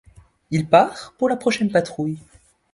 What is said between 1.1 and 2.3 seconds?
pour la prochaine patrouille.